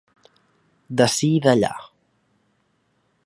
[1.01, 1.71] D'ací i d'allà.